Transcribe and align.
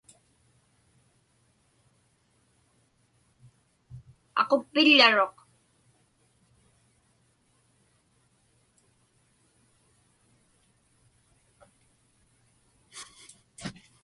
Aquppiḷḷaruq. 4.41 5.37